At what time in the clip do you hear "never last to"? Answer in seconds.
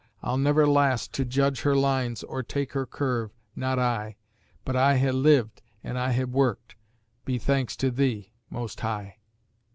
0.39-1.23